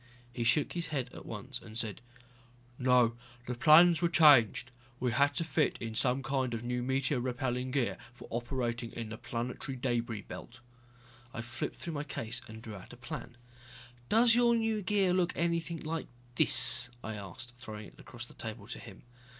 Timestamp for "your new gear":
14.33-15.13